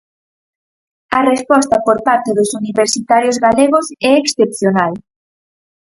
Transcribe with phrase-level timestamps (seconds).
[1.17, 4.93] A resposta por parte dos universitarios galegos é excepcional.